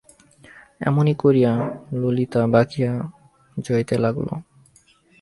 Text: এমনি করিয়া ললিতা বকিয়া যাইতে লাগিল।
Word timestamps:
এমনি 0.81 1.13
করিয়া 1.13 1.51
ললিতা 1.93 2.41
বকিয়া 2.53 2.93
যাইতে 3.57 3.95
লাগিল। 3.97 4.29